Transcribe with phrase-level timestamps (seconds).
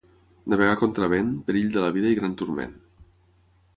[0.53, 2.77] Navegar contra vent, perill de la vida i gran turment.